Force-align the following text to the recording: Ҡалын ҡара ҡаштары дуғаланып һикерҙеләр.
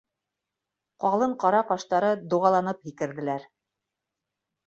Ҡалын 1.03 1.33
ҡара 1.43 1.59
ҡаштары 1.71 2.09
дуғаланып 2.33 2.81
һикерҙеләр. 2.89 3.45